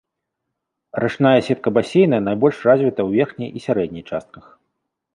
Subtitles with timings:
[1.03, 4.43] Рачная сетка басейна найбольш развіта ў верхняй і сярэдняй частках.